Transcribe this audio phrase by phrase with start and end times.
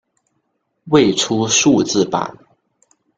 [0.85, 2.35] 未出数字版。